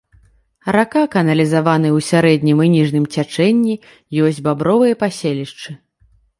Рака 0.75 1.03
каналізаваная 1.15 1.91
ў 1.97 2.07
сярэднім 2.11 2.57
і 2.67 2.71
ніжнім 2.77 3.05
цячэнні, 3.17 3.79
ёсць 4.25 4.43
бабровыя 4.51 5.01
паселішчы. 5.07 5.81